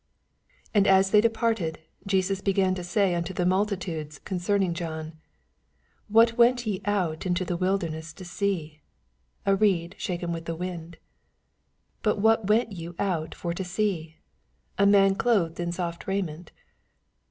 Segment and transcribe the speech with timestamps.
[0.69, 4.73] 7 And as they departed, Jesas be gan to sav unto the multitudes con oemine
[4.73, 5.19] John,
[6.07, 8.81] What went ye out into the wildemess to see
[9.45, 10.99] f A reed shaken with the wind 1 8
[12.01, 14.17] But what went you out for to see?
[14.79, 16.51] A man clothed in soft raiment